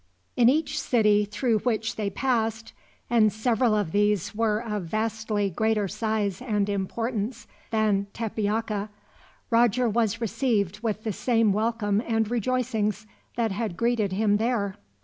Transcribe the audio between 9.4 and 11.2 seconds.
Roger was received with the